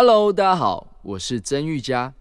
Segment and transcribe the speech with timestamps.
[0.00, 2.14] Hello，大家好，我是曾玉佳。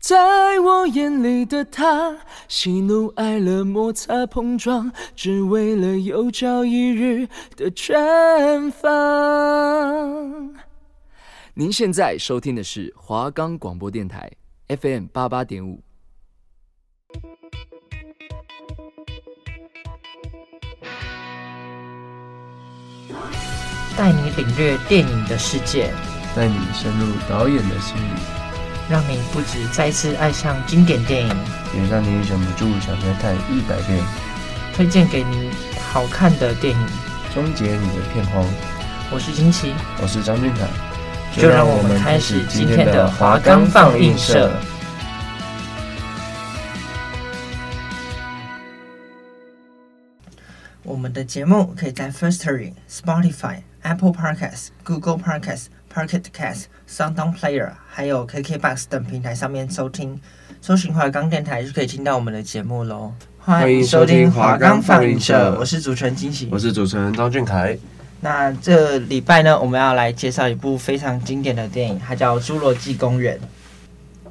[0.00, 10.52] 在我眼里的他，喜怒哀乐摩擦碰撞，只为了有朝一日的绽放。
[11.54, 14.28] 您现在收听的是华冈广播电台
[14.66, 15.80] FM 八八点五。
[23.96, 25.94] 带你领略电影的世界，
[26.36, 28.20] 带你深入导演的心里，
[28.90, 31.34] 让你不止再次爱上经典电影，
[31.74, 34.04] 也让你忍不住想再看一百遍。
[34.74, 35.50] 推荐给你
[35.80, 36.86] 好看的电影，
[37.32, 38.44] 终结你的片荒。
[39.10, 39.72] 我是金奇，
[40.02, 40.68] 我是张俊凯，
[41.40, 44.52] 就让我们开始今天的华冈放映社。
[50.82, 53.62] 我们的节目可以在 Firstory、Spotify。
[53.86, 60.20] Apple Podcasts、Google Podcasts、Pocket Casts、SoundOn Player，还有 KKBox 等平台上面收听。
[60.60, 63.14] 搜寻华冈电台就可以听到我们的节目喽。
[63.38, 67.78] 欢迎收听华冈放映社，我是主持人金喜，我是主持人张俊凯。
[68.20, 73.38] 那这礼拜呢，我们要来介绍一部非常经典的电影，它叫《侏罗纪公园》。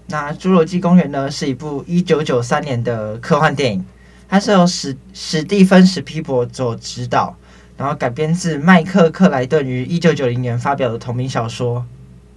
[0.06, 3.84] 那《侏罗纪公园》呢，是一部一九九三年的科幻电影，
[4.30, 7.36] 它是由史史蒂芬史匹柏所执导。
[7.78, 11.86] 然后改编自麦克克莱顿于一九九零年发表的同名小说。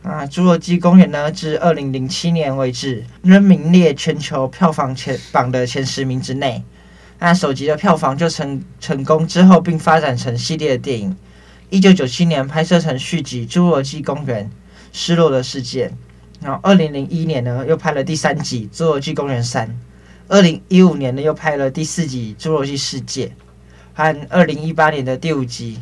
[0.03, 6.63] 啊，《侏罗纪公园》呢，至二零零七年为止仍名列全球票房前榜的前十名之内。
[7.19, 11.17] 那首集的票房就成成功之后，并发展成系列的电影。
[11.69, 14.49] 一九九七年拍摄成续集《侏罗纪公园：
[14.93, 15.89] 失落的世界》。
[16.41, 19.67] 然后二零零一年呢，又拍了第三集《侏罗纪公园三》。
[20.29, 23.27] 二零一五年呢，又拍了第四集《侏罗纪世界》。
[23.99, 25.77] 和二零一八年的第五集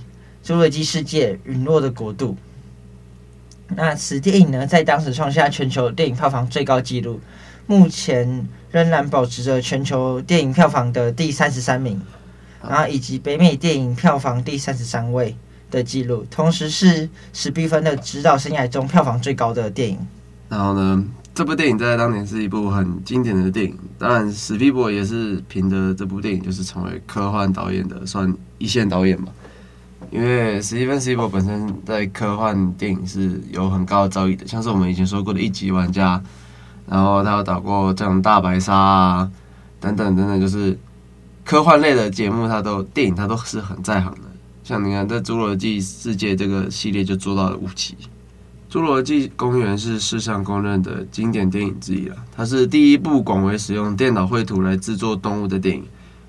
[0.48, 2.34] 《侏罗纪世界：陨落的国度》，
[3.76, 7.20] 那此电影呢，在当时创下全球电影票房最高纪录，
[7.66, 12.00] 目前仍然保持着全球电影票房的第三十三名，
[12.66, 15.36] 然后以及北美电影票房第三十三位
[15.70, 19.98] 的纪录，同时是史蒂芬的执导生涯中票房最高的电影。
[20.48, 21.04] 然后呢，
[21.36, 29.28] 这部电影在当年是一部很经典的电影，当然史匹柏也是凭着这部电影就是成为科幻导演的算一线导演嘛。
[30.10, 36.18] 因为史蒂芬史匹柏本身在科幻电影是有很高的造诣的，像是我们以前说过的一级玩家，
[36.88, 39.30] 然后他有导过这种大白鲨啊
[39.78, 40.78] 等等等等，就是
[41.44, 44.20] 科幻类的节目，他都电影他都是很在行的。
[44.64, 47.94] 像你看在《侏罗纪世界》这个系列就做到了五期。
[48.76, 52.16] 《侏罗纪公园》是世上公认的经典电影之一了。
[52.30, 55.82] 它是第一部广为使用电脑绘图来制作动物的电影，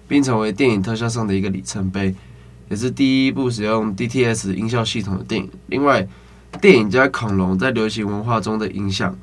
[0.08, 2.16] 并成为电影特效上的一个里程碑，
[2.69, 5.52] 也是第一部使用 DTS 音效系统的电影。
[5.66, 6.07] 另外，
[6.62, 9.13] 电影加恐龙在流行文化中的影响，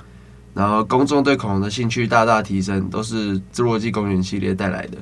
[0.53, 4.99] 然后公众对恐龙的兴趣大大提升，都是《侏罗纪公园》系列带来的。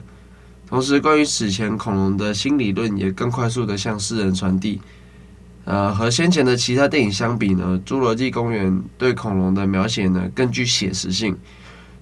[0.69, 4.81] 同时，关于史前恐龙的新理论也更快速地向世人传递。
[5.65, 11.37] 呃，和先前的其他电影相比呢，《侏罗纪公园》对恐龙的描写呢更具写实性。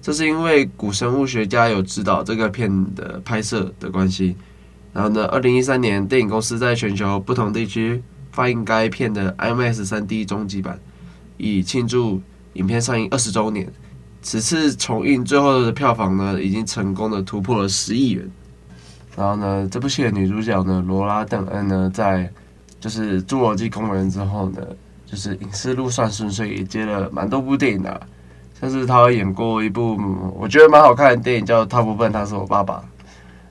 [0.01, 4.35] 这是因为古生物学家有指导这个片的拍摄的关系。
[4.93, 8.01] 然后呢，二零一三年，电影公司在全球不同地区
[8.31, 10.79] 放映该片的 IMAX 3D 终极版，
[11.37, 12.19] 以庆祝
[12.53, 13.71] 影片上映二十周年。
[14.23, 18.27] 此次重映最后的票房呢，已经成功的突破了十亿元。
[19.15, 22.31] 然后呢，这部戏的女主角呢，罗拉·邓恩呢，在
[22.81, 24.61] 就是《侏罗纪公园》之后呢，
[25.05, 28.01] 就是影视路算顺遂，也接了蛮多部电影的，啊，
[28.59, 29.97] 像是他演过一部
[30.35, 32.75] 我觉得蛮好看的电影，叫《他不笨，他是我爸爸》，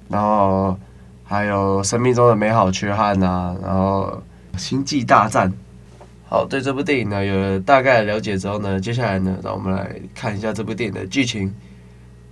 [0.08, 0.78] 然后
[1.24, 4.22] 还有《生命中的美好缺憾》啊，然后
[4.58, 5.48] 《星际大战》。
[6.28, 11.52] 好，对这部电影呢有了大概的了解之后呢，接下来呢，让我们来看一下这部电影的剧情。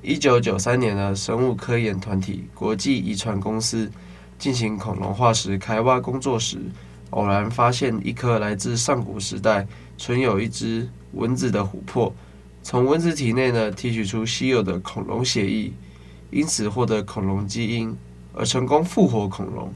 [0.00, 3.90] 一九九三年的生物科研团体国际遗传公司
[4.38, 6.58] 进行恐龙化石开挖工作时，
[7.10, 12.12] 偶然发现一颗来自上古时代、存有一只蚊子的琥珀，
[12.62, 15.72] 从蚊子体内呢提取出稀有的恐龙血液，
[16.30, 17.96] 因此获得恐龙基因，
[18.34, 19.72] 而成功复活恐龙。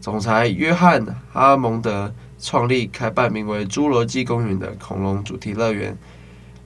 [0.00, 5.96] 总裁约翰·哈蒙德创立开办名为“侏罗纪公园”的恐龙主题乐园，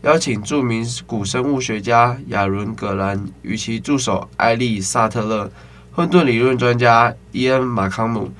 [0.02, 5.50] 邀请著名古生物学家亚伦·葛兰与其助手艾利·萨特勒、
[5.92, 8.30] 混沌理论专家伊恩·马康姆。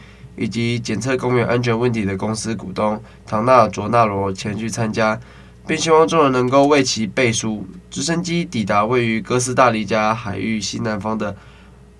[0.40, 5.20] 以及检测公园安全问题的公司股东唐纳·卓纳罗前去参加，
[5.66, 7.66] 并希望众人能够为其背书。
[7.90, 11.36] 直升机抵达位于哥斯大黎加海域西南方的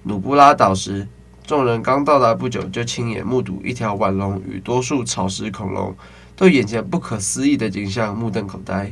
[0.05, 1.07] 努布拉岛时，
[1.47, 5.95] 众人刚到达不久，就亲眼目睹一条腕龙与多数草食恐龙
[6.35, 8.91] 对眼前不可思议的景象目瞪口呆。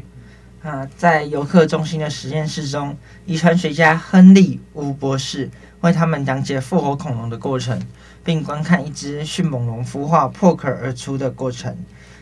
[0.62, 5.49] 啊，在游客中心的实验室中，遗传学家亨利·吴博士
[5.81, 7.81] 为他们讲解复活恐龙的过程，
[8.25, 11.77] 并观看一只迅猛龙孵化破壳而出的过程。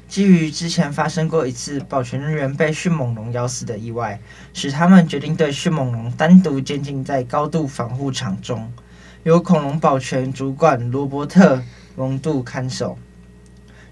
[0.08, 4.20] 基于之前发生过一次保全人员被迅猛龙咬死的意外，
[4.52, 8.70] 使他们决定对迅猛龙单独监禁在高度防护场中，
[9.24, 11.56] 由恐龙保全主管罗伯特·
[11.96, 12.96] 蒙杜看守。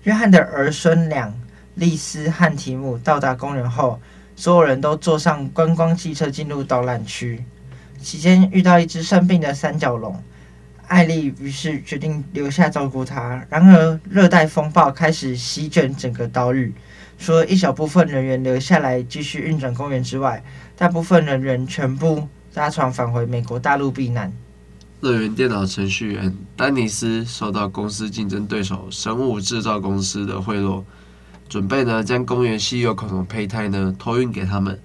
[0.04, 1.34] 约翰的儿孙俩
[1.74, 3.98] 丽丝和提姆到达公园后，
[4.36, 7.42] 所有人都坐上观光汽车进入导览区。
[8.04, 10.22] 期间遇到一只生病的三角龙。
[10.86, 13.42] 艾丽于是决定留下照顾它。
[13.48, 16.72] 然而，热带风暴开始席卷整个岛屿，
[17.18, 20.44] 除了一小部分人员留下来继续运转公园之外，
[20.76, 24.30] 大部分人员全部搭船返回美国大陆避难。
[25.00, 30.82] 乐园电脑程序员丹尼斯受到公司竞争对手生物制造公司的贿赂，
[31.48, 34.78] 准备呢将公园稀有恐龙胚胎呢托运给他们，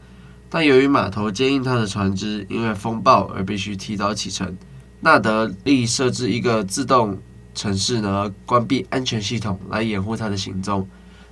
[0.50, 4.57] 但由于码头接应，他的船只因为风暴而必须提早启程。
[5.01, 7.18] 纳德利设置一个自动
[7.54, 10.88] 程式呢，关闭安全系统来掩护他的行踪，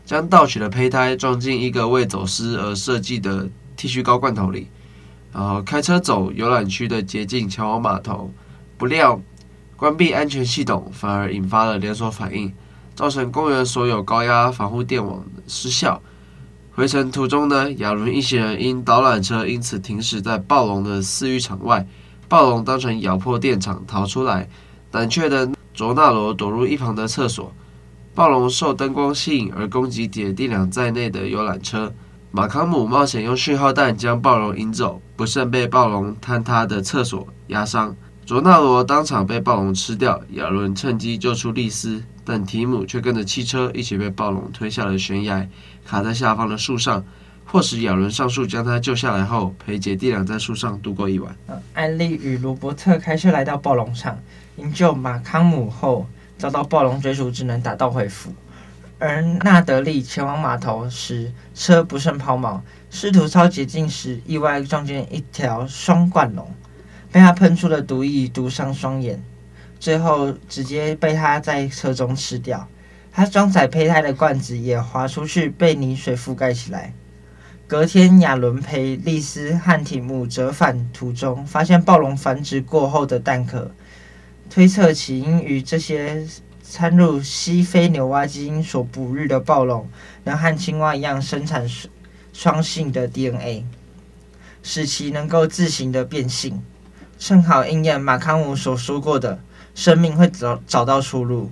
[0.05, 4.67] 将盗取的胚胎装进一个为走私而设计的剃须膏罐头里，
[5.33, 8.31] 然后开车走游览区的捷径前往码头。
[8.77, 9.19] 不料，
[9.75, 12.53] 关闭安全系统反而引发了连锁反应，
[12.93, 15.99] 造成公园所有高压防护电网失效。
[16.77, 21.83] 回程途中呢，亚伦一行人因导览车因此停驶在暴龙的饲育场外。
[22.29, 24.47] 暴龙当成咬破电厂逃出来，
[24.91, 27.51] 胆怯的卓纳罗躲入一旁的厕所。
[28.13, 31.91] 暴龙受灯光吸引而攻击姐弟俩在内的游览车。
[32.29, 37.95] 马康姆冒险用讯号弹将暴龙引走，不慎被暴龙坍塌的厕所压伤。
[38.27, 40.21] 卓纳罗当场被暴龙吃掉。
[40.31, 45.47] 亚伦趁机救出丽丝，但提姆却跟着汽车一起被暴龙推下了悬崖，
[45.85, 47.01] 卡在下方的树上。
[47.45, 51.33] 迫使亚伦上树将他救下来后，陪姐弟俩在树上度过一晚。
[51.71, 54.19] 艾丽与罗伯特开车来到暴龙场
[54.57, 56.05] 营救马康姆后，
[56.37, 58.33] 遭到暴龙追逐，只能打道回府。
[58.99, 62.59] 而纳德利前往码头时，车不慎抛锚，
[62.89, 66.45] 试图抄捷径时，意外撞见一条双冠龙，
[67.11, 69.21] 被他喷出的毒液毒伤双眼，
[69.79, 72.67] 最后直接被他在车中吃掉。
[73.11, 76.93] 他装载胚胎的罐子也滑出去，被泥水覆盖起来。
[77.65, 83.71] 隔天，亚伦陪丽丝和提姆折返途中，发现暴龙繁殖过后的蛋壳，
[84.49, 86.25] 推测起因于这些
[86.63, 89.89] 掺入西非牛蛙基因所哺育的暴龙，
[90.23, 91.67] 能和青蛙一样生产
[92.31, 93.65] 双性的 DNA，
[94.61, 96.61] 使其能够自行的变性，
[97.17, 99.39] 正好应验马康姆所说过的，
[99.73, 101.49] 生命会找找到出路。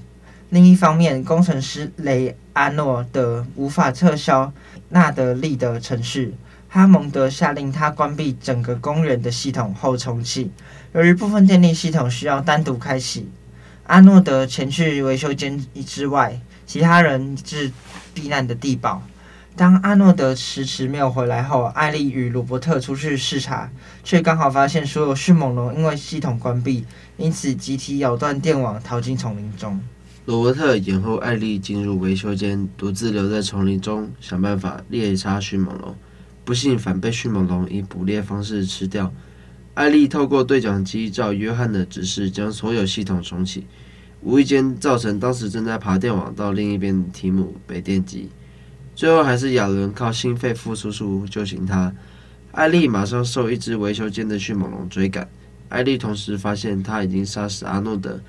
[0.50, 4.54] 另一方面，工程师雷阿诺德无法撤销
[4.90, 6.36] 纳德利的程序，
[6.70, 10.52] 哈蒙德下令他关闭整个公园的系统后重启。
[10.94, 13.28] 由于部分电力系统需要单独开启，
[13.88, 17.72] 阿诺德前去维修间之外，其他人至
[18.14, 19.02] 避难的地堡。
[19.58, 23.72] 当阿诺德迟迟没有回来后，艾丽与鲁伯特出去视察，
[24.04, 26.84] 却刚好发现所有迅猛龙因为系统关闭，
[27.16, 29.80] 因此集体咬断电网，逃进丛林中。
[30.26, 35.96] 罗伯特掩护艾丽进入维修间，独自留在丛林中想办法猎杀迅猛龙，
[36.44, 39.14] 不幸反被迅猛龙以捕猎方式吃掉。
[39.74, 43.66] 艾丽透过对讲机照约翰的指示，将所有系统重启，
[44.22, 48.30] 无意间造成当时正在爬电网到另一边的提姆被电击，
[48.96, 51.94] 最后还是亚伦靠心肺复苏术救醒他。
[52.54, 55.30] 艾丽马上受一只维修间的迅猛龙追赶，
[55.70, 58.20] 艾丽同时发现他已经杀死阿诺德。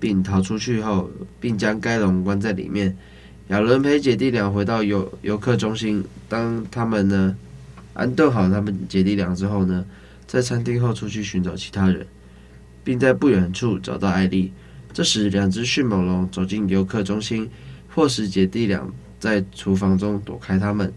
[0.00, 2.94] 并逃出去后，并将该龙关在里面。
[3.48, 6.04] 亚伦陪姐弟俩回到游游客中心。
[6.28, 7.34] 当他们呢
[7.94, 9.82] 安顿好他们姐弟俩之后呢，
[10.26, 12.06] 在餐厅后出去寻找其他人，
[12.82, 14.52] 并在不远处找到艾丽。
[14.92, 17.48] 这时，两只迅猛龙走进游客中心，
[17.88, 18.86] 迫使姐弟俩
[19.24, 20.92] 在厨房中躲开他们。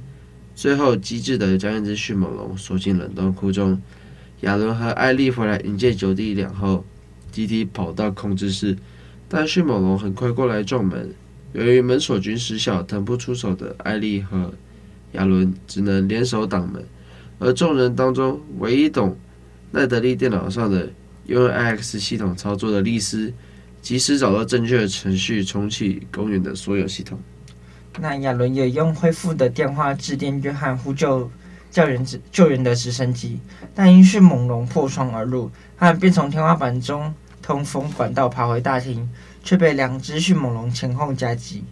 [0.54, 3.82] 最后，机智地将一只迅猛龙锁进冷冻库中。
[4.42, 6.84] 亚伦和艾丽回来迎接九弟两后，
[7.32, 8.76] 集体跑到控制室。
[9.30, 11.10] 但迅猛龙很快过来撞门，
[11.54, 14.54] 由于门锁紧失效，腾不出手的艾丽和
[15.14, 16.84] 亚伦只能联手挡门。
[17.40, 19.18] 而众人当中，唯一懂
[19.72, 20.92] 奈德利电脑上的
[21.28, 23.32] 用 IX 系统操作的丽丝，
[23.82, 27.18] 及时找到正确的程序，重启公园的所有系统。
[28.00, 31.30] 那亚伦也用恢复的电话致电约翰，呼救
[31.72, 33.40] 叫人救援的直升机，
[33.74, 37.14] 但因迅猛龙破窗而入，他便从天花板中。
[37.40, 39.10] 通风管道爬回大厅，
[39.42, 41.64] 却被两只迅猛龙前后夹击。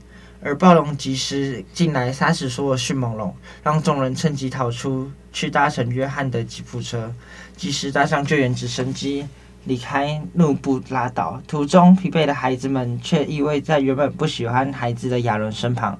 [0.41, 7.13] 而暴龙及时进来杀死所有迅猛龙，让众人趁机逃出，去搭乘约翰的吉普车，
[7.57, 9.27] 及时搭上救援直升机
[9.65, 11.41] 离开怒布拉岛。
[11.45, 15.99] 途中，疲惫的孩子们却依偎在原本不喜欢孩子的亚伦身旁，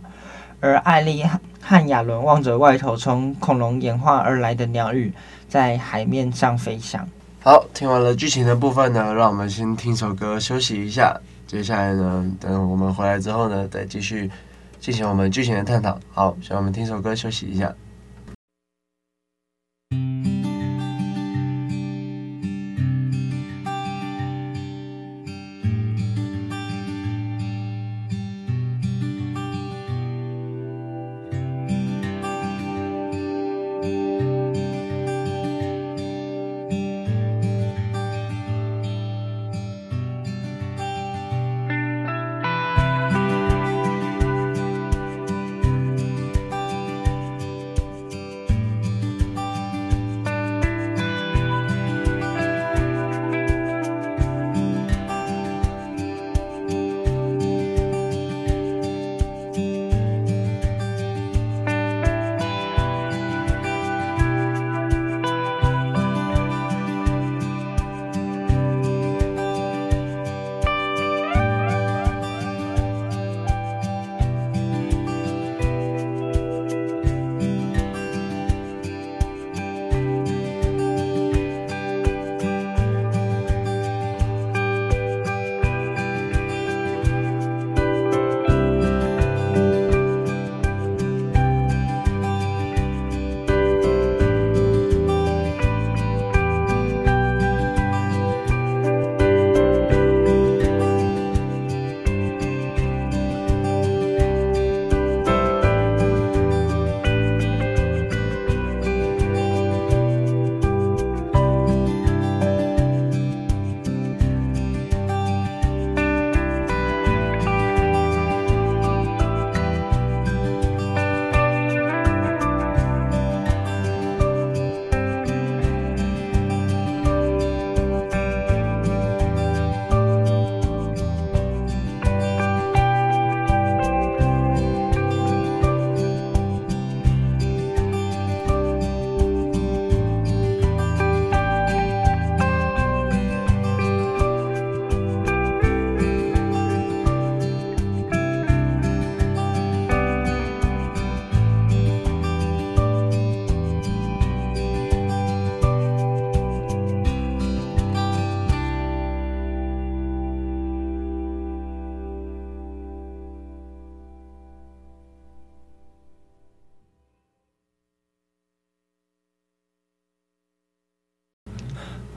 [0.59, 1.24] 而艾莉
[1.62, 5.13] 和亚伦望着外头从恐龙演化而来的鸟羽，
[5.47, 7.07] 在海面上飞翔。
[7.41, 11.15] 好，听完了剧情的部分呢，让我们先听首歌休息一下。
[11.45, 14.29] 接下来呢，等我们回来之后呢，再继续
[14.79, 16.00] 进行我们剧情的探讨。
[16.12, 17.71] 好，让我们听首歌休息一下。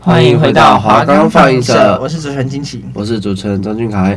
[0.09, 4.17] 欢迎回到华冈放映社，我是主持人金奇，我是主持人张俊凯。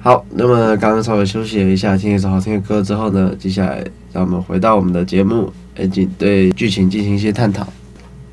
[0.00, 7.66] 好，那么刚刚稍微休息了一下，听一首好听的歌之后呢，接下来让我们回到我们的节目，来进对剧情进行一些探讨。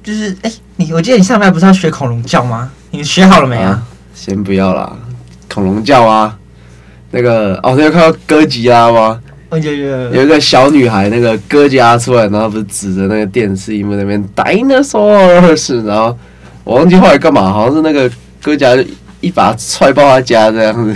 [0.03, 2.71] 就是，哎、欸，你我记得你上班不是要学恐龙叫吗？
[2.91, 3.71] 你学好了没啊？
[3.71, 4.95] 啊先不要啦，
[5.51, 6.37] 恐龙叫啊，
[7.09, 9.19] 那个哦，你有看到哥吉拉吗？
[9.49, 16.15] 有有有，有一个小女孩，那个哥吉拉出来，然后不是指着那个电视荧幕那边 dinosaurs，然后。
[16.67, 18.77] 我忘记后来干嘛，好像是那个哥家
[19.21, 20.93] 一把踹爆他家这样子。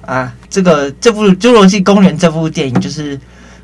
[0.00, 3.20] 啊，这个这部《侏罗纪公园》这部电影就是，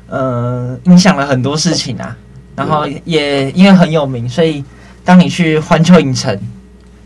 [0.07, 2.15] 呃，影响了很多事情啊。
[2.55, 4.63] 然后也因为很有名，所以
[5.03, 6.39] 当你去环球影城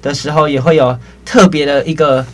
[0.01, 2.25] 的时候，也会有特别的一个，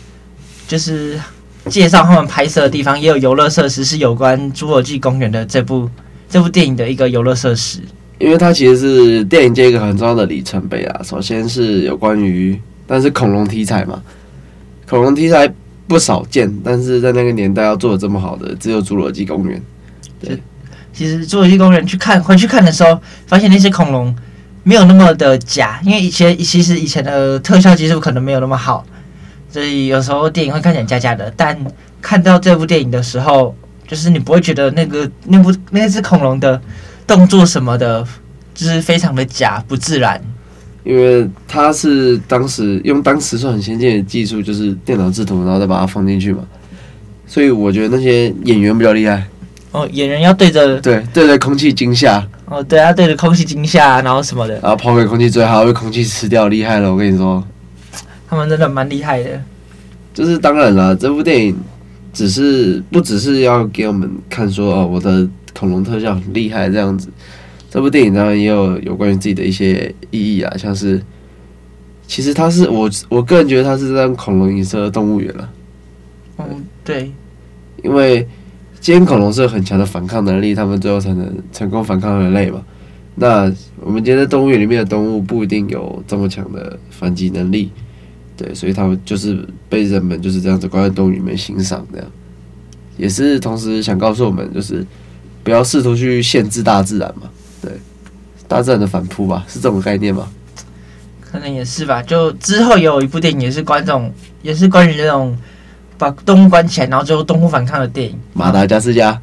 [0.66, 1.20] 就是
[1.68, 5.88] 介绍他们拍摄的地方，也有游乐设施是有关《侏罗纪公园》的这部
[6.28, 7.80] 这部电影的一个游乐设施。
[8.18, 11.00] 因为它其实是电影界一个很重要的里程碑啊。
[11.04, 14.02] 首先是有关于，但是恐龙题材嘛，
[14.88, 15.48] 恐龙题材
[15.86, 19.62] 不少见，但是在那个年代要做的这么好的，只有侏罗纪公园。
[20.20, 20.36] 对，
[20.92, 24.14] 其实侏罗纪公园去看回去看的时候，发现那些恐龙
[24.64, 28.84] 没有那么的假，因为以前其实以前的特效技术可能没有那么好，
[29.48, 31.32] 所以有时候电影会看起来假假的。
[31.36, 31.56] 但
[32.02, 33.54] 看到这部电影的时候，
[33.86, 36.60] 就是你不会觉得那个那部那只恐龙的。
[37.08, 38.06] 动作什么的，
[38.54, 40.22] 就是非常的假，不自然。
[40.84, 46.44] 因为他是当时用当时算很先进的技术，就是电脑制图，然后再把它放进去嘛。
[47.26, 49.26] 所以我觉得那些演员比较厉害。
[49.72, 52.24] 哦，演员要对着对对着空气惊吓。
[52.44, 54.54] 哦，对啊，对着空气惊吓，然后什么的。
[54.60, 56.92] 然后抛给空气，最后还要被空气吃掉，厉害了！
[56.92, 57.42] 我跟你说，
[58.28, 59.40] 他们真的蛮厉害的。
[60.14, 61.56] 就是当然了，这部电影。
[62.10, 67.08] 只是不只是要给我们看说哦，我的恐龙特效很厉害这样子。
[67.70, 71.02] 这部电影当然也有有关于自己的一些意义啊，像是
[72.06, 75.50] 其实它是我我个人觉得它是让恐龙影射动物园了。
[76.38, 77.12] 嗯，对，
[77.82, 78.26] 因为
[78.80, 82.64] 今天恐龙是有很强的反抗能力，他们最后才能成功反抗人类嘛。
[83.16, 87.70] 那我们今天在动物园里面的动物不一定有这么强的反击能力，
[88.36, 92.06] 对，所以他们就是被人们就是这样子关在动物里面欣赏，这样
[92.96, 94.86] 也是同时想告诉我们，就是
[95.48, 97.22] 不要试图去限制大自然嘛。
[97.62, 97.72] 对，
[98.46, 100.28] 大自然的反扑吧，是这种概念吗？
[101.20, 102.02] 可能也是吧。
[102.02, 104.12] 就之后也有一部电影，也是关这种，
[104.42, 105.34] 也是关于那种
[105.96, 108.14] 把动物关起来，然后最后动物反抗的电影。
[108.34, 109.18] 马达加斯加？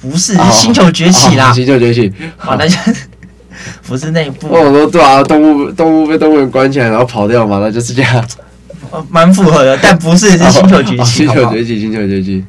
[0.00, 1.52] 不是，是星球崛起啦。
[1.52, 2.10] 星球崛起。
[2.42, 2.78] 马达加
[3.86, 4.48] 不是那一部。
[4.48, 8.26] 我说对啊，动物动物被动物园关起来，然后跑掉，马达加斯加。
[9.10, 11.04] 蛮符合的，但不是，是星球崛起。
[11.04, 12.42] 星球崛起，星球崛起。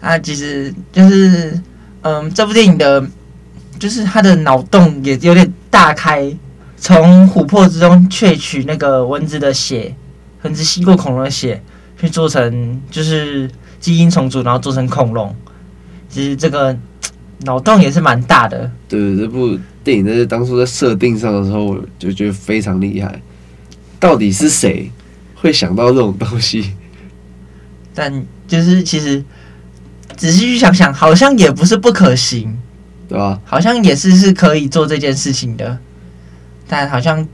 [0.00, 1.58] 啊，其实就是，
[2.08, 3.06] 嗯，这部电影的。
[3.78, 6.36] 就是他的脑洞也有点大开，
[6.76, 9.94] 从琥珀之中萃取那个蚊子的血，
[10.42, 11.62] 蚊子吸过恐龙的血，
[12.00, 13.48] 去做成就是
[13.78, 15.32] 基因重组，然后做成恐龙。
[16.08, 16.76] 其实这个
[17.42, 18.68] 脑洞也是蛮大的。
[18.88, 23.22] 对，这部电影在当初在设定上的时候，我就觉得非常厉害。
[24.00, 24.90] 到底是谁
[25.36, 26.72] 会想到这种东西？
[27.94, 29.22] 但就是其实
[30.18, 32.54] 仔细去想想，好像也不是不可行。
[33.08, 33.40] 对吧？
[33.46, 35.78] 好像也是是可以做这件事情的，
[36.68, 37.26] 但好像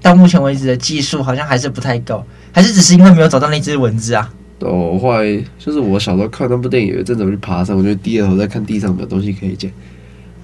[0.00, 4.32] 到目前为止的技术好像还是不太够，还是只是因为没有找到那只蚊子啊？
[4.60, 9.68] 哦，我后来就是我小时候看那部电影，有一阵子我去爬山，我就低着头在看地上有没有东西可以捡，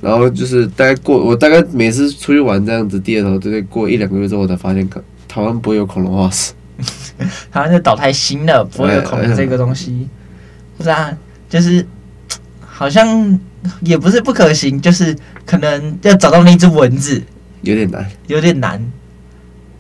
[0.01, 4.85] 然后就是大概过我大概每次出去玩这样子低着头，就得过一两个月之后，我才发现，
[5.29, 6.53] 台湾不会有恐龙化石，
[7.53, 10.09] 台湾这岛太新了，不会有恐龙这个东西，
[10.77, 11.17] 不是啊，
[11.53, 11.87] 就是
[12.65, 13.39] 好像。
[13.83, 15.17] 也不是不可行，就是
[15.47, 17.23] 可能要找到那只蚊子
[17.61, 18.85] 有点难，有点难。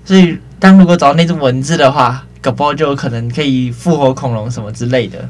[0.05, 5.29] 所以，当如果找到那只蚊子的话，搞不好就有可能可以复活恐龙什么之类的，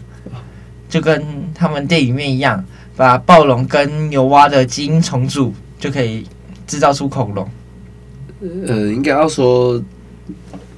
[0.86, 2.62] 就跟他们电影里面一样，
[2.94, 6.26] 把暴龙跟牛蛙的基因重组，就可以
[6.66, 7.48] 制造出恐龙。
[8.66, 9.82] 呃，应该要说，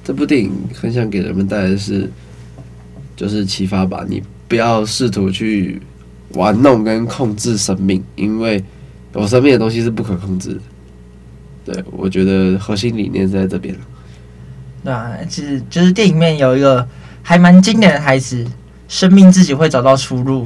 [0.01, 2.09] 这部电影很想给人们带来的是，
[3.17, 4.23] 就是启发吧，你
[4.55, 5.81] 不要试图去。
[6.31, 8.61] 玩弄跟控制生命，因为
[9.13, 11.71] 有生命的东西是不可控制的。
[11.71, 13.73] 对，我觉得核心理念是在这边。
[14.83, 16.85] 对啊，其实就是电影里面有一个
[17.21, 18.45] 还蛮经典的台词
[18.89, 20.45] ：“生命自己会找到出路。”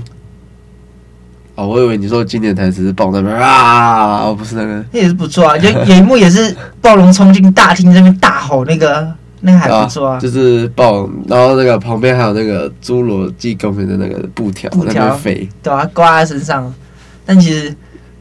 [1.55, 5.57] 哦，我以为你说经典台词是暴那边啊，哦，不是那个，那也是不错啊。
[5.57, 9.11] 就有一幕也是暴龙冲进大厅这边大吼那个。
[9.41, 16.73] 那个还不错啊，啊，就是暴，然后那个旁边还有那个侏罗纪公园的那个布条在那边飞，对啊，挂在身上。
[17.25, 17.73] 但其实，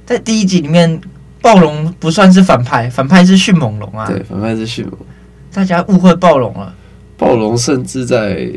[0.07, 1.01] 在第一集里面，
[1.41, 4.07] 暴龙不算是反派，反派是迅猛龙啊。
[4.07, 4.95] 对，反派是迅猛。
[5.53, 6.75] 大家误会暴龙了。
[7.17, 8.49] 暴龙甚至在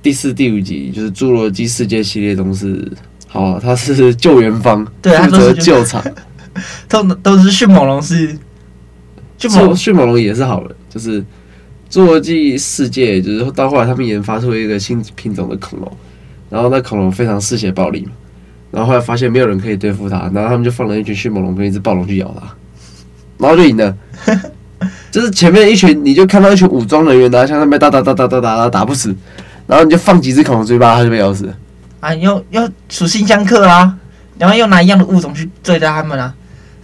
[0.00, 2.90] 第四、第五集，就是侏罗纪世界系列中是，
[3.26, 6.02] 好，啊，他是救援方，对，负责救场。
[6.88, 8.38] 都都是迅猛龙是，
[9.36, 11.22] 迅猛迅猛龙也是好人，就是。
[11.96, 15.90] 侏罗纪世界就是到后来，他们研发出了一个新品种的恐龙，
[16.50, 18.12] 然后那恐龙非常嗜血暴力嘛，
[18.70, 22.54] 然后后来发现没有人可以对付它，然后他们就放了一群迅猛龙跟一只暴龙去咬它，
[23.38, 23.96] 然后就赢了。
[25.10, 29.16] 就是前面一群，你就看到一群武装人员拿枪在那边打打打打打打打打不死，
[29.66, 31.56] 然后你就放几只恐龙追吧，它就被咬死了。
[32.00, 33.96] 啊，要要属性相克啊，
[34.38, 36.34] 然后又拿一样的物种去对待他们啊。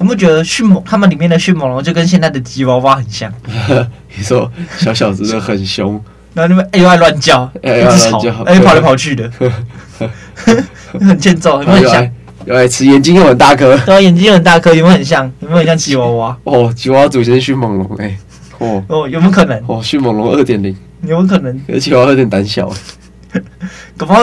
[0.02, 0.82] 有没有觉得迅猛？
[0.84, 3.32] 他们里面的迅猛龙就跟现在的吉娃娃很像？
[4.16, 5.92] 你说小小子的很凶，
[6.34, 9.30] 然后你们哎又爱乱叫，哎又爱乱叫，哎跑来跑去的，
[10.98, 12.10] 很欠揍， 有没有很像？
[12.46, 15.24] 又爱吃，眼睛又很大颗，对啊，眼睛又很大颗，有没有很像？
[15.38, 16.36] 有没有很像吉娃娃？
[16.42, 18.18] 哦，吉娃娃祖先迅猛龙哎，
[18.58, 19.62] 哦哦，有没有可能？
[19.68, 21.78] 哦，迅猛龙二点零，有没有可能？
[21.78, 22.68] 吉娃娃有点胆小，
[23.96, 24.20] 搞不好。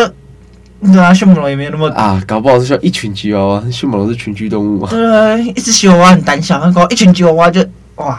[0.81, 3.63] 对啊，迅猛龙也没有那么啊，搞不好是需要一群吉娃娃。
[3.69, 4.87] 迅猛龙是群居动物嘛？
[4.89, 7.61] 对，一只吉娃娃很胆小，搞一群吉娃娃就
[7.95, 8.17] 哇！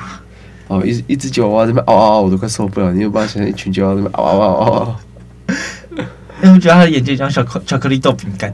[0.68, 2.92] 哦，一一只吉娃娃这边嗷嗷嗷，我都快受不了。
[2.92, 4.96] 你有办法想象一群吉娃娃这边嗷嗷嗷嗷
[5.48, 5.56] 嗷？
[6.42, 8.52] 因为我觉得它的眼睛像小巧克力豆饼干。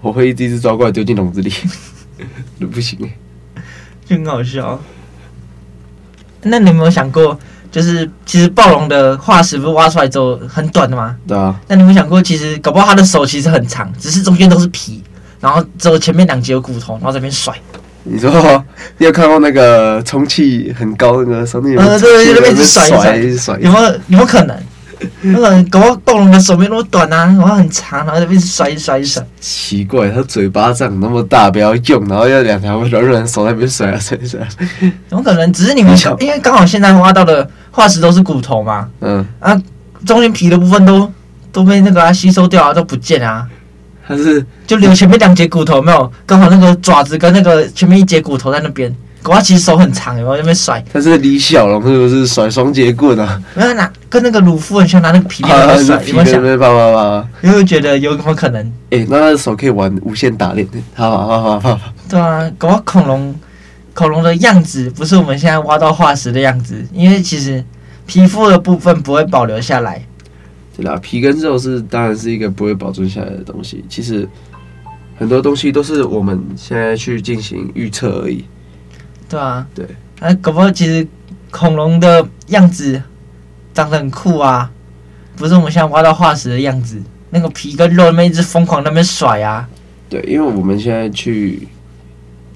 [0.00, 1.52] 我会一只一只抓过来丢进笼子里，
[2.60, 3.62] 都 不行哎，
[4.04, 4.80] 就很好笑。
[6.42, 7.38] 那你有没有想过？
[7.74, 11.16] 就是其实暴龙的化石不是挖出来之后很短的吗？
[11.26, 11.52] 对啊。
[11.66, 15.02] 那你有没有想过，其实搞不好它的手其实很长，只是中间都是皮，
[15.40, 17.52] 然后只有前面两节有骨头，然后在那边甩。
[18.04, 18.30] 你说
[18.98, 21.80] 你有看过那个充气很高那个上面有？
[21.80, 23.84] 呃，对，就那边一直甩，一直甩，有没有？
[23.86, 24.56] 有没有可能？
[25.22, 29.24] 那个搞不好暴龙的手没那么短啊，然后很长，然后就一直甩一甩一甩。
[29.40, 34.40] 奇怪，它嘴巴长那么大，不要用，然后要两条软软的手在那边甩啊甩甩。
[35.08, 35.52] 怎么可能？
[35.52, 39.60] 只是你们想，因为刚好现在挖到的化石都是骨头嘛，嗯，啊，
[40.06, 41.10] 中间皮的部分都
[41.52, 43.46] 都被那个、啊、吸收掉啊，都不见啊。
[44.06, 48.94] 它是就留前面两节骨头没有，刚好那个爪子跟那个前面一节骨头在那边。
[49.22, 50.84] 狗它其实手很长，有没有在那边甩？
[50.92, 53.40] 它是李小龙是不是甩双节棍啊？
[53.54, 56.00] 没有拿，跟那个鲁夫很像，拿那个皮鞭 在甩。
[56.04, 56.40] 有没有想？
[56.40, 57.28] 啪啪啪！
[57.42, 58.64] 有没有觉得有什么可能？
[58.90, 61.92] 哎、欸，那他的手可以玩无限打脸，啪啪啪啪啪啪。
[62.08, 63.34] 对啊，狗恐龙，
[63.92, 67.64] 恐龙的样子不是我们现在挖到化石的样子，因为其实
[68.06, 70.00] 皮肤的部分不会保留下来。
[70.76, 73.84] 对啦，皮跟肉是当然是一个不会保存下来的东西。
[73.88, 74.28] 其实
[75.18, 78.44] 很多东西都是我们现在去进行预测而已。
[79.28, 79.84] 对啊，对，
[80.20, 81.04] 啊，搞不好其实
[81.50, 83.02] 恐龙的样子
[83.74, 84.70] 长得很酷啊，
[85.36, 89.68] 不是我们现在挖到化石的样子，那个皮跟肉那边一直疯狂那边甩啊。
[90.08, 91.66] 对，因为我们现在去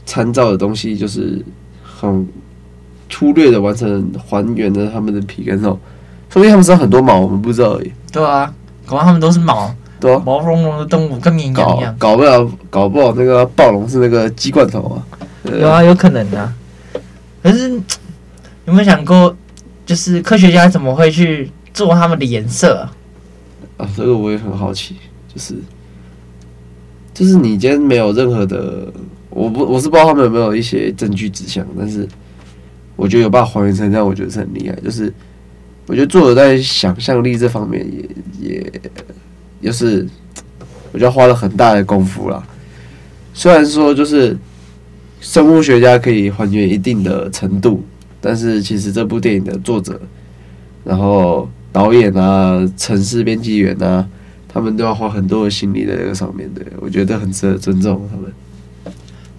[0.06, 1.44] 参照的东西就是
[1.82, 2.26] 很
[3.10, 5.70] 粗略的完成还原了他们的皮跟肉，
[6.30, 7.92] 说不定他们身上很多毛，我们不知道而已。
[8.12, 8.52] 对啊，
[8.86, 11.96] 搞不好他们都是毛，对啊，毛茸茸的动物跟绵羊一样。
[11.98, 14.96] 搞不了，搞不好那个暴龙是那个鸡冠头啊。
[15.44, 16.54] 有啊，有可能、啊。
[17.42, 17.70] 可是
[18.66, 19.34] 有没有想过，
[19.88, 22.86] 就是科学家怎么会去做他们的颜色
[23.78, 23.88] 啊？
[23.96, 24.96] 这个我也很好奇。
[25.34, 25.54] 就是
[27.14, 28.92] 就是你今天没有任何的，
[29.30, 32.06] 我不我是不知道他们有没有一些证据指向，但是
[32.96, 34.76] 我觉得有办法还原成这样，我觉得是很厉害。
[34.84, 35.10] 就是
[35.86, 37.82] 我觉得作者在想象力这方面
[38.38, 38.72] 也也，
[39.62, 40.06] 就是
[40.92, 42.46] 我觉得花了很大的功夫啦。
[43.32, 44.36] 虽然说就是。
[45.20, 47.84] 生物学家可以还原一定的程度，
[48.20, 50.00] 但是其实这部电影的作者，
[50.84, 54.06] 然后导演啊、城市编辑员啊，
[54.48, 58.32] 他们都要花很多的心力在这个上面的，我觉得很值得尊重他们。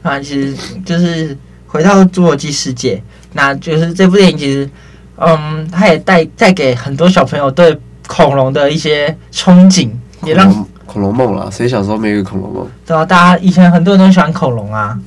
[0.02, 1.38] 啊，其实就是
[1.68, 3.02] 回到侏罗纪世界，
[3.34, 4.70] 那就是这部电影其实，
[5.18, 9.90] 嗯，它也带带给很多小朋友对恐龙的一些憧憬，
[10.24, 12.68] 也让恐龙梦啦，谁小时候没有个恐龙梦？
[12.86, 14.98] 对啊，大家以前很多人都喜欢恐龙啊。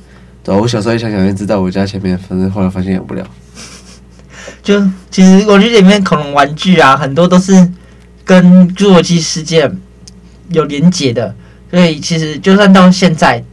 [0.43, 3.25] 对啊，我小时候也想养一只在我家前面，反正后来发现养不了。
[4.63, 7.53] 就其实我觉得里面恐龙玩具啊，很多都是
[8.25, 9.69] 跟侏罗纪世界
[10.49, 11.35] 有连结的，
[11.69, 13.43] 所以其实就算到现在，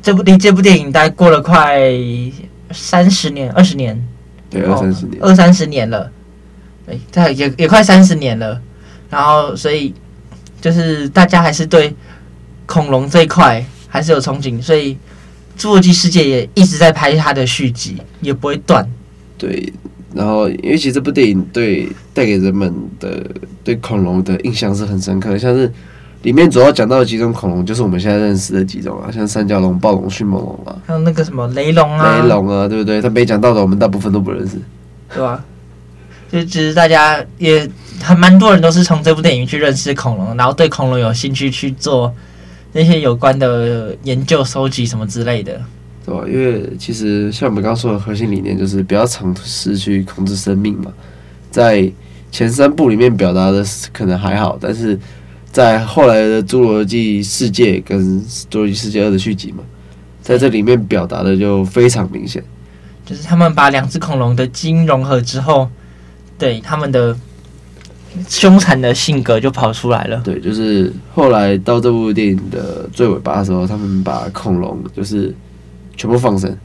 [0.00, 1.82] 这部离这部电影大概过了快
[2.70, 4.00] 三十年、二十年，
[4.48, 6.10] 对，二三十年，二三十年了，
[6.86, 8.60] 对，这也也快三十年了。
[9.10, 9.92] 然后，所以
[10.60, 11.94] 就是大家还是对
[12.64, 14.96] 恐龙这一块还是有憧憬，所以。
[15.56, 18.84] 侏罗纪世界也一直在拍它的续集，也不会断。
[19.38, 19.72] 对，
[20.14, 23.24] 然后因为其实这部电影对带给人们的
[23.62, 25.70] 对恐龙的印象是很深刻的，像是
[26.22, 33.02] 里面主要讲到的几种恐龙，就是我们现在认识的几种啊，像三角龙、暴龙、迅猛龙啊，还有那个什么雷龙啊，雷龙啊，对不对？
[33.02, 34.56] 他没讲到的，我们大部分都不认识，
[35.12, 35.44] 对吧、啊？
[36.30, 37.68] 就其实大家也
[38.00, 42.12] 还蛮多人都是从这部电影去认识恐龙，然后对恐龙有兴趣去做。
[42.76, 45.62] 那些有关的研究、收集什么之类的，
[46.04, 46.24] 对吧？
[46.26, 50.92] 因为其实像我们刚刚说的核心理念，就是不要尝试去控制生命嘛。
[51.50, 51.90] 在
[52.30, 54.98] 前三部里面表达的可能还好，但是
[55.50, 59.62] 在后来的《侏罗纪世界》跟《侏罗纪世界二》的续集嘛，
[60.22, 62.42] 在这里面表达的就非常明显，
[63.06, 65.68] 就是他们把两只恐龙的基因融合之后，
[66.38, 67.16] 对他们的。
[68.28, 70.22] 凶残的性格就跑出来了。
[70.24, 75.34] 对，就是后来到这部电影的最尾巴的时候，他们把恐龙就是
[75.96, 76.56] 全部放生。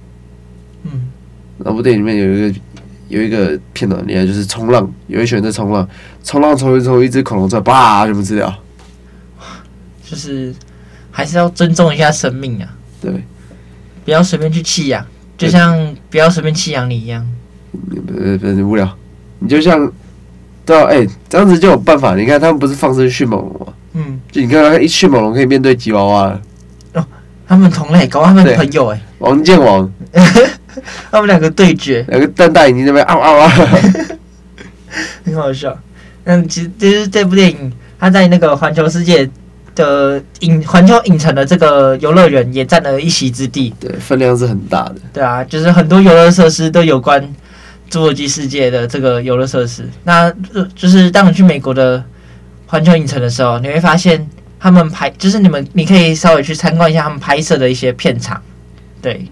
[0.84, 1.10] 嗯，
[1.58, 2.60] 那部电影里面有一个
[3.08, 5.88] 有一个片段，厉害，就是冲浪，有一群人在冲浪，
[6.24, 8.54] 冲浪冲一冲，一只恐龙出来，叭，全部吃掉。
[10.04, 10.54] 就是
[11.12, 12.70] 还是要尊重一下生命啊。
[13.02, 13.12] 对，
[14.06, 15.06] 不要随便去弃养，
[15.38, 17.26] 就像不要随便弃养你一样。
[17.90, 18.98] 别别别无聊，
[19.40, 19.92] 你就像。
[20.66, 22.16] 对啊，哎、欸，这样子就有办法。
[22.16, 23.74] 你看，他们不是放生迅猛龙吗？
[23.94, 26.34] 嗯，就你看，一迅猛龙可以面对吉娃娃了。
[26.34, 26.42] 哦，
[27.50, 29.02] 他们同类，搞他们朋友哎。
[29.18, 29.92] 王建王，
[31.12, 33.50] 他们两个对决，两个瞪大眼睛在那边啊啊啊，
[35.26, 35.76] 很好笑。
[36.26, 39.28] 嗯，其实其实这部电影，它在那个环球世界
[39.74, 43.74] 的影环球影城的这个游乐园也占了一席之地。
[43.80, 44.96] 对，分量是很大的。
[45.12, 47.22] 对啊，就是很多游乐设施都有关。
[47.90, 50.32] 侏罗纪世界的这个游乐设施，那
[50.76, 52.04] 就是当你去美国的
[52.68, 58.42] 环球影城的时候，你会发现他们拍，就是你们你可以稍微去参观一下他们拍摄的一些片场。
[59.02, 59.26] 对，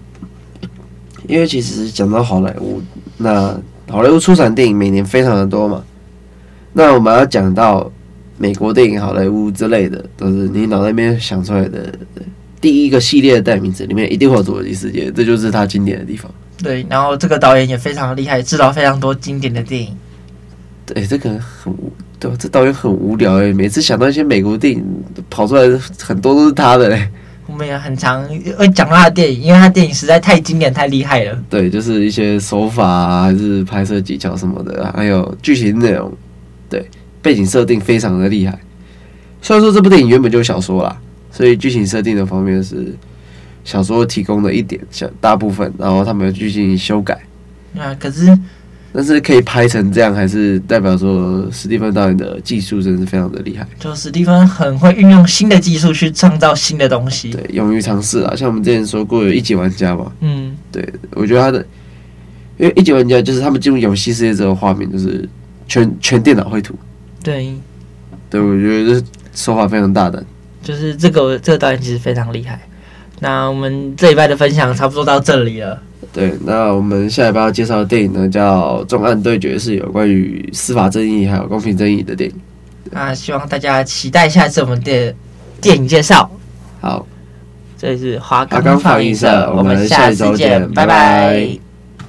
[1.26, 2.82] 因为其实讲到好莱坞，
[3.18, 5.84] 那好莱坞出产电影每年非常的多嘛。
[6.72, 7.90] 那我们要讲到
[8.38, 11.92] 美国电影、好莱坞之类的，都是你脑袋里面想出来的
[12.60, 16.32] 第一个系列的代名词，里面一定会有《侏罗纪世界》，这就是它经典的地方。
[16.62, 19.96] 对，然后这个导演也非常厉害，制造非常多经典的电影。
[20.86, 21.74] 对，这个很
[22.18, 24.84] 无，对，这导演很无聊哎，每次想到一些美国电影
[25.30, 27.08] 跑出来的很多都是他的嘞。
[27.46, 28.22] 我们也很常
[28.58, 31.42] 会讲到他的电影，因为他电影实在太经典、太厉害了。
[31.48, 36.12] 对，就是一些手法啊，还是拍摄技巧什么的，还有剧情内容，
[36.68, 36.86] 对，
[37.22, 38.58] 背景设定非常的厉害。
[39.40, 40.94] 虽然说这部电影原本就是小说啦，
[41.30, 42.94] 所以剧情设定的方面是
[43.64, 47.18] 小说提供的一点小大部分，然后他们要进行修改。
[47.78, 48.38] 啊，可是。
[48.92, 53.66] 但是可以拍成这样，还是代表说史蒂芬导演的技术真的是非常的厉害。
[53.78, 58.34] 就史蒂芬很会运用新的技术去创造新的东西，对，勇于尝试啊。
[58.34, 61.64] 像我们之前说过有一级玩家嘛，嗯，对，我觉得他的，
[62.56, 65.28] 因为一级玩家就是他们进入游戏世界之后，画面就是
[65.66, 66.74] 全全电脑绘图。
[67.22, 67.54] 对，
[68.30, 70.24] 对，我觉得这手法非常大胆。
[70.62, 72.60] 就是这个这个导演其实非常厉害。
[73.20, 75.82] 那我们这一拜的分享差不多到这里了。
[76.12, 82.36] 对，那我们下一步要介绍的电影呢，叫《重案对决》，是有关于司法正义还有公平正义的电影。
[82.90, 85.14] 那希望大家期待下次我们的
[85.60, 86.28] 电影介绍。
[86.80, 87.06] 好，
[87.76, 90.86] 这里是华冈放映社，我们下次见，拜拜。
[90.86, 91.67] 拜拜。